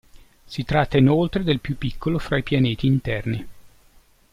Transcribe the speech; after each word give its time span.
Si 0.45 0.65
tratta 0.65 0.97
inoltre 0.97 1.43
del 1.43 1.59
più 1.59 1.77
piccolo 1.77 2.17
fra 2.17 2.35
i 2.35 2.41
pianeti 2.41 2.87
interni. 2.87 3.47